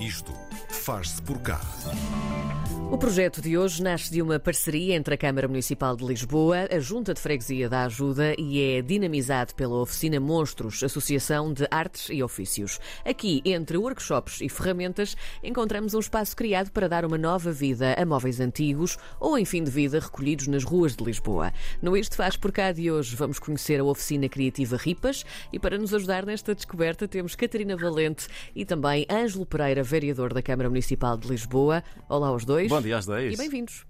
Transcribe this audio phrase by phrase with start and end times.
[0.00, 0.32] Isto
[0.70, 1.60] faz-se por cá.
[2.92, 6.80] O projeto de hoje nasce de uma parceria entre a Câmara Municipal de Lisboa, a
[6.80, 12.20] Junta de Freguesia da Ajuda e é dinamizado pela Oficina Monstros, Associação de Artes e
[12.20, 12.80] Ofícios.
[13.04, 18.04] Aqui, entre workshops e ferramentas, encontramos um espaço criado para dar uma nova vida a
[18.04, 21.52] móveis antigos ou em fim de vida recolhidos nas ruas de Lisboa.
[21.80, 25.78] No Isto Faz por cá de hoje vamos conhecer a Oficina Criativa Ripas e para
[25.78, 31.16] nos ajudar nesta descoberta temos Catarina Valente e também Ângelo Pereira, vereador da Câmara Municipal
[31.16, 31.84] de Lisboa.
[32.08, 32.79] Olá aos dois.
[32.82, 33.34] Dia aos dois.
[33.34, 33.86] E bem-vindos.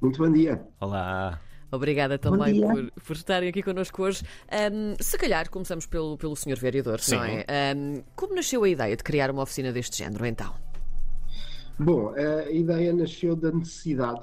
[0.00, 0.62] Muito bom dia.
[0.80, 1.40] Olá.
[1.70, 4.22] Obrigada também por, por, estarem aqui connosco hoje.
[4.72, 6.58] Um, se calhar começamos pelo, pelo Sr.
[6.58, 7.16] Vereador, Sim.
[7.16, 7.44] não é?
[7.74, 10.52] Um, como nasceu a ideia de criar uma oficina deste género, então?
[11.78, 14.20] Bom, a ideia nasceu da necessidade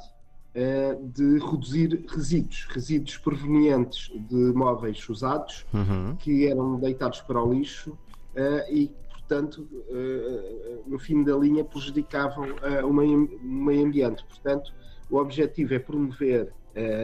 [0.56, 6.16] uh, de reduzir resíduos, resíduos provenientes de móveis usados Uhum.
[6.18, 8.92] que eram deitados para o lixo uh, e,
[9.30, 14.26] portanto, uh, no fim da linha prejudicavam uh, o, meio, ambiente.
[14.26, 14.74] Portanto,
[15.10, 16.52] o objetivo é promover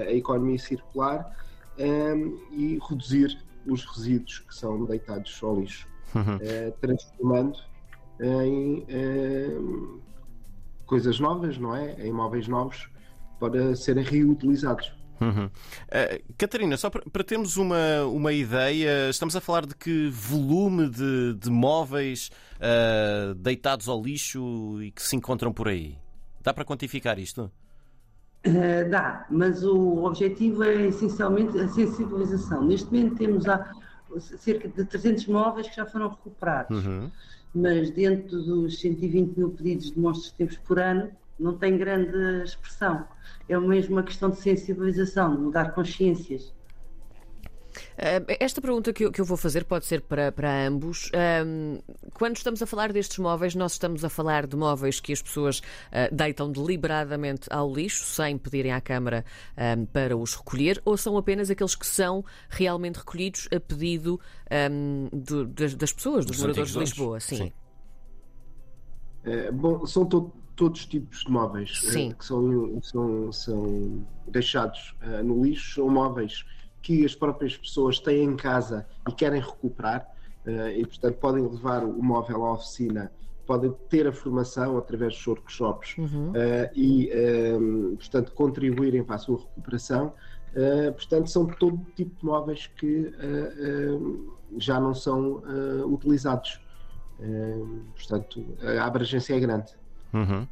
[0.08, 1.36] a economia circular
[2.52, 6.36] e reduzir os resíduos que são deitados ao lixo, Uhum.
[6.36, 7.60] uh, transformando
[8.22, 8.86] em
[10.86, 12.08] coisas novas, não é?
[12.08, 12.90] Em móveis novos
[13.40, 14.94] para serem reutilizados.
[15.22, 15.46] Uhum.
[15.46, 21.34] Uh, Catarina, só para, termos uma, uma ideia, estamos a falar de que volume de,
[21.36, 25.98] de móveis uh, deitados ao lixo e que se encontram por aí?
[26.42, 27.52] Dá para quantificar isto?
[28.46, 32.64] Uh, dá, mas o objetivo é essencialmente a sensibilização.
[32.64, 33.72] Neste momento temos há
[34.20, 37.10] cerca de 300 móveis que já foram recuperados, Uhum.
[37.54, 42.44] mas dentro dos 120 mil pedidos de monstros que temos por ano, não tem grande
[42.44, 43.08] expressão.
[43.48, 46.54] É mesmo uma questão de sensibilização, de mudar consciências.
[47.98, 51.12] Uh, esta pergunta que eu, que eu vou fazer pode ser para, para ambos.
[51.46, 51.80] Um,
[52.14, 55.60] quando estamos a falar destes móveis, nós estamos a falar de móveis que as pessoas
[55.60, 59.26] uh, deitam deliberadamente ao lixo, sem pedirem à Câmara
[59.78, 64.20] um, para os recolher, ou são apenas aqueles que são realmente recolhidos a pedido
[65.12, 67.20] do- das, pessoas, dos, Dos moradores de Lisboa?
[67.20, 67.36] Sim.
[67.36, 67.54] Sim.
[69.26, 72.12] Eh, bom, são to- todos os tipos de móveis eh, Sim.
[72.18, 76.46] que são, são, são deixados eh, no lixo, são móveis
[76.82, 80.08] que as próprias pessoas têm em casa e querem recuperar,
[80.46, 83.12] eh, e portanto podem levar o móvel à oficina,
[83.48, 86.32] podem ter a formação através dos workshops Uhum.
[86.36, 87.58] eh, e, eh,
[87.98, 90.14] portanto, contribuírem para a sua recuperação.
[90.96, 93.12] Portanto, são todo tipo de móveis que
[94.58, 95.44] já não são
[95.86, 96.62] utilizados.
[97.94, 98.42] Portanto,
[98.80, 99.74] a abrangência é grande.
[100.14, 100.48] Uhum.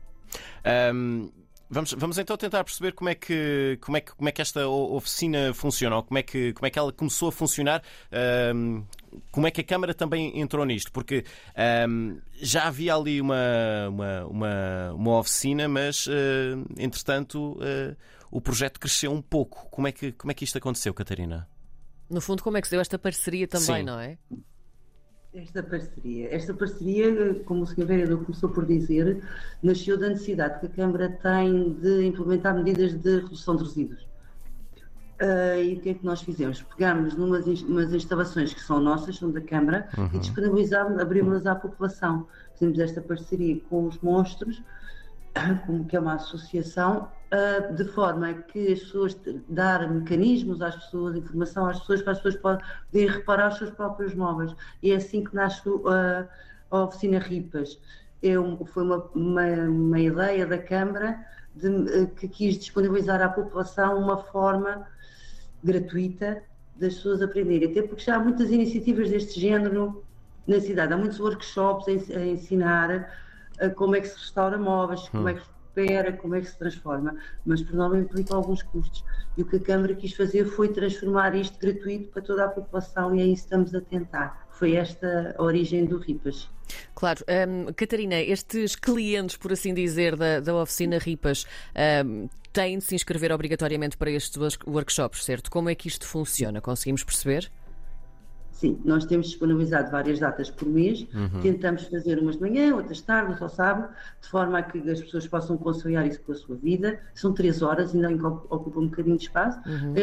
[0.94, 1.32] Um,
[1.70, 4.68] vamos, vamos então tentar perceber como é que, como é que, como é que esta
[4.68, 7.82] oficina funciona, ou como é que, como é que ela começou a funcionar,
[8.56, 8.84] um,
[9.32, 11.26] como é que a Câmara também entrou nisto, porque
[11.88, 16.12] um, já havia ali uma, uma, uma, uma oficina, mas uh,
[16.78, 17.96] entretanto uh,
[18.32, 19.68] o projeto cresceu um pouco.
[19.70, 21.48] Como é, que, como é que isto aconteceu, Catarina?
[22.10, 23.84] No fundo, como é que se deu esta parceria também, Sim.
[23.84, 24.18] não é?
[25.34, 27.86] Esta parceria, esta parceria, como o Sr.
[27.86, 29.24] Vereador começou por dizer,
[29.64, 34.08] nasceu da necessidade que a Câmara tem de implementar medidas de redução de resíduos.
[35.20, 36.62] Ah, e o que é que nós fizemos?
[36.62, 42.28] Pegámos numas umas instalações que são nossas, são da Câmara, e disponibilizámos, abrimos-las à população.
[42.54, 44.62] Fizemos esta parceria com os monstros,
[45.66, 49.18] como que é uma associação, ah, de forma que as pessoas
[49.50, 52.36] dar mecanismos às pessoas, informação às pessoas, para as pessoas
[52.92, 54.56] poderem reparar os seus próprios móveis.
[54.82, 56.28] E é assim que nasce ah,
[56.72, 57.80] a oficina Ripas.
[58.22, 63.30] É um- foi uma, uma, uma ideia da Câmara de, eh, que quis disponibilizar à
[63.30, 64.88] população uma forma
[65.64, 66.42] gratuita
[66.76, 70.04] das pessoas aprenderem, até porque já há muitas iniciativas deste género
[70.48, 73.08] na cidade, há muitos workshops a a ensinar
[73.76, 76.58] como é que se restaura móveis, como é que se recupera, como é que se
[76.58, 77.16] transforma,
[77.46, 79.04] mas por norma implica alguns custos.
[79.38, 83.16] E o que a Câmara quis fazer foi transformar isto gratuito para toda a população
[83.16, 84.48] e é isso que estamos a tentar.
[84.52, 86.50] Foi esta a origem do RIPAS.
[86.96, 87.24] Claro.
[87.28, 91.46] Hum, Catarina, estes clientes, por assim dizer, da, da oficina Ripas,
[92.06, 95.50] hum, têm de se inscrever obrigatoriamente para estes work- workshops, certo?
[95.50, 96.62] Como é que isto funciona?
[96.62, 97.52] Conseguimos perceber?
[98.64, 101.06] Sim, nós temos disponibilizado várias datas por mês,
[101.42, 105.02] tentamos fazer umas de manhã, outras de tarde, ao sábado, de forma a que as
[105.02, 106.98] pessoas possam conciliar isso com a sua vida.
[107.14, 108.10] São três horas, ainda
[108.56, 109.60] ocupa um bocadinho de espaço.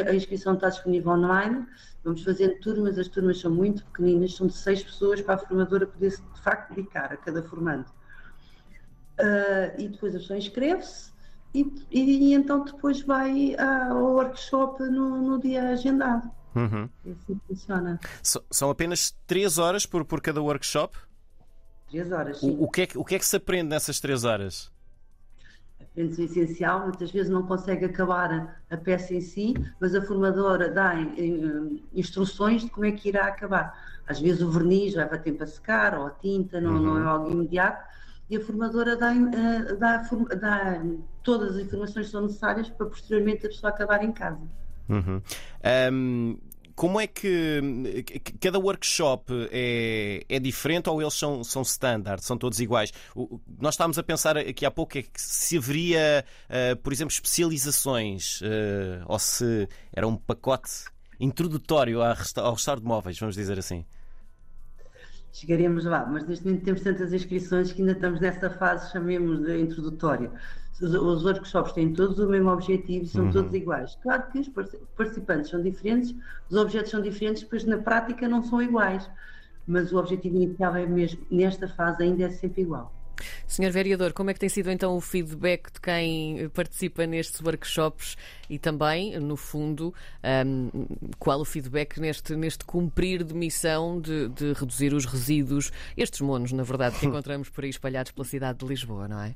[0.07, 1.67] A, a inscrição está disponível online.
[2.05, 5.87] Vamos fazendo turmas, as turmas são muito pequeninas, são de seis pessoas para a formadora
[5.87, 7.87] poder se de facto dedicar a cada formando.
[9.19, 11.13] Ah, e depois a pessoa inscreve-se
[11.55, 11.61] e,
[11.91, 16.31] e- e então depois vai ah, ao workshop no, no dia agendado.
[16.55, 16.89] Uhum.
[17.11, 18.01] Assim funciona.
[18.23, 20.97] So- São apenas 3 horas por, por cada workshop?
[21.91, 22.51] Três horas, sim.
[22.51, 24.71] O, o que é que, o que é que se aprende nessas três horas?
[25.81, 30.69] Aprende-se o essencial, muitas vezes não consegue acabar a, peça em si, mas a formadora
[30.69, 33.77] dá eh, instruções de como é que irá acabar.
[34.07, 37.31] Às vezes o verniz leva tempo a secar, ou a tinta, não, não é algo
[37.31, 37.85] imediato,
[38.29, 39.97] e a formadora dá, eh, dá,
[40.39, 40.83] dá
[41.25, 44.41] todas as informações que são necessárias para posteriormente a pessoa acabar em casa.
[44.91, 45.23] Uhum.
[45.93, 46.39] Um,
[46.75, 47.61] como é que
[48.41, 52.91] cada workshop é, é diferente ou eles são, são standard, são todos iguais?
[53.15, 57.13] O, nós estávamos a pensar aqui há pouco é que se haveria, uh, por exemplo,
[57.13, 60.71] especializações uh, ou se era um pacote
[61.21, 63.85] introdutório ao restauro de móveis, vamos dizer assim.
[65.35, 69.61] Chegaremos lá, mas neste momento temos tantas inscrições que ainda estamos nessa fase, chamemos de
[69.61, 70.33] introdutória
[70.81, 73.33] os workshops têm todos o mesmo objetivo e são uhum.
[73.33, 73.99] todos iguais.
[74.03, 74.49] Claro que os
[74.97, 76.15] participantes são diferentes,
[76.49, 79.09] os objetos são diferentes, depois na prática não são iguais,
[79.67, 82.93] mas o objetivo inicial é mesmo, nesta fase ainda é sempre igual.
[83.47, 88.17] Senhor Vereador, como é que tem sido então o feedback de quem participa nestes workshops
[88.49, 89.95] e também, no fundo,
[90.47, 90.87] um,
[91.19, 96.53] qual o feedback neste, neste cumprir de missão de, de reduzir os resíduos, estes monos,
[96.53, 99.35] na verdade, que encontramos por aí espalhados pela cidade de Lisboa, não é?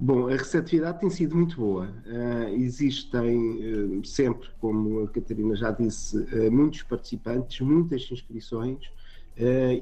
[0.00, 1.88] Bom, a receptividade tem sido muito boa.
[2.06, 8.78] Uh, existem uh, sempre, como a Catarina já disse, uh, muitos participantes, muitas inscrições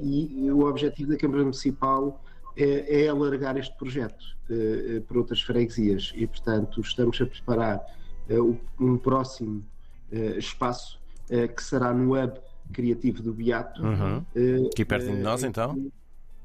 [0.02, 2.22] e o objetivo da Câmara Municipal
[2.54, 4.36] é, é alargar este projeto
[5.08, 7.80] para outras freguesias e, portanto, estamos a preparar
[8.78, 9.64] um próximo
[10.36, 11.00] espaço
[11.56, 12.38] que será no Hub
[12.70, 13.82] Criativo do Beato.
[13.82, 14.22] Uhum.
[14.70, 15.90] Aqui perto de nós, então?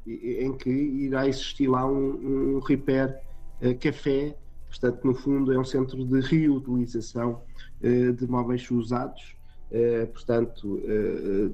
[0.08, 3.20] Em, em que irá existir lá um, um repair
[3.80, 4.36] café,
[4.68, 7.42] portanto, no fundo, é um centro de reutilização
[7.82, 9.36] eh, de móveis usados,
[9.72, 10.82] eh, portanto,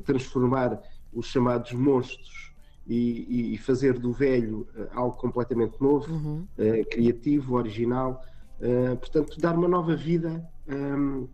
[0.05, 0.81] transformar
[1.13, 2.51] os chamados monstros
[2.87, 6.47] e, e, fazer do velho algo completamente novo, uhum.
[6.89, 8.23] criativo, original,
[8.99, 10.47] portanto, dar uma nova vida.
[10.67, 11.27] Um,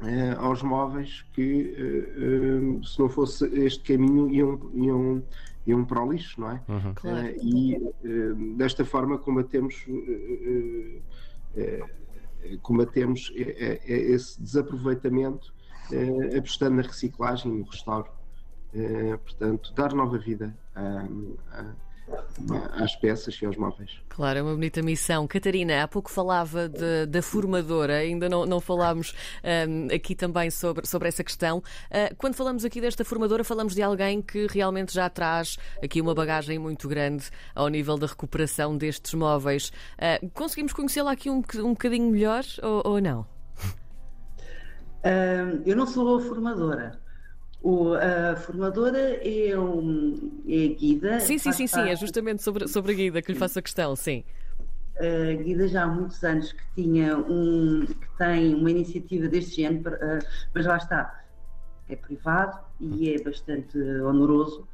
[0.00, 5.22] ehm, aos móveis que, se não fosse este caminho, iam, iam
[5.66, 6.62] iam para o lixo, não é?
[6.68, 6.94] Uhum.
[6.94, 7.26] Claro.
[7.28, 11.02] Uh, e uh, desta forma combatemos, uh,
[12.60, 15.54] combatemos esse desaproveitamento
[16.36, 18.10] apostando na reciclagem e no restauro.
[19.24, 21.06] portanto, dar nova vida a,
[21.52, 21.74] a
[22.72, 23.90] às peças e aos móveis.
[24.08, 25.26] Claro, é uma bonita missão.
[25.26, 30.86] Catarina, há pouco falava de, da formadora, ainda não, não falámos um, aqui também sobre,
[30.86, 31.58] sobre essa questão.
[31.58, 36.14] Uh, quando falamos aqui desta formadora, falamos de alguém que realmente já traz aqui uma
[36.14, 39.72] bagagem muito grande ao nível da recuperação destes móveis.
[39.98, 43.20] Uh, conseguimos conhecê-la aqui um, um bocadinho melhor ou, ou não?
[45.04, 47.01] Uh, eu não sou a formadora.
[47.62, 51.20] O, a formadora é, um, é a Guida.
[51.20, 53.94] Sim, sim, sim, sim, é justamente sobre, sobre a Guida que lhe faço a questão,
[53.94, 54.24] sim.
[54.98, 59.96] A Guida já há muitos anos que tinha um, que tem uma iniciativa deste género,
[60.52, 61.22] mas lá está,
[61.88, 64.66] é privado e é bastante onoroso.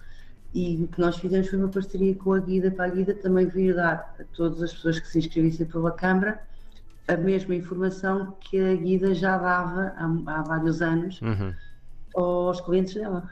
[0.55, 3.47] E o que nós fizemos foi uma parceria com a Guida para a Guida também
[3.49, 6.41] vir dar a todas as pessoas que se inscrevessem pela Câmara
[7.07, 11.21] a mesma informação que a Guida já dava há, há vários anos.
[11.21, 11.53] Uhum
[12.15, 13.29] aos clientes dela.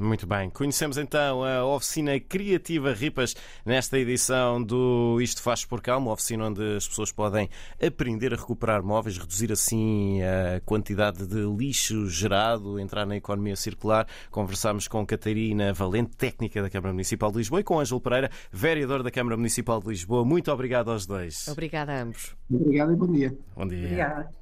[0.00, 3.36] Muito bem, conhecemos então a oficina Criativa Ripas
[3.66, 7.50] nesta edição do Isto Faz por Cá, uma oficina onde as pessoas podem
[7.86, 14.06] aprender a recuperar móveis, reduzir assim a quantidade de lixo gerado, entrar na economia circular.
[14.30, 19.02] Conversámos com Catarina Valente, técnica da Câmara Municipal de Lisboa, e com Ângelo Pereira, vereador
[19.02, 20.24] da Câmara Municipal de Lisboa.
[20.24, 21.46] Muito obrigado aos dois.
[21.46, 22.34] Obrigada a ambos.
[22.50, 23.36] Obrigado e bom dia.
[23.54, 23.84] Bom dia.
[23.84, 24.30] Obrigada.